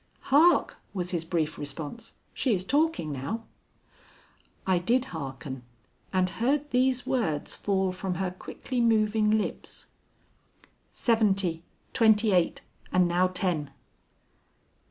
[0.33, 2.13] "Hark!" was his brief response.
[2.33, 3.43] "She is talking now."
[4.65, 5.61] I did hearken,
[6.11, 9.91] and heard these words fall from her quickly moving lips:
[10.91, 11.61] "Seventy;
[11.93, 12.61] twenty eight;
[12.91, 13.69] and now ten."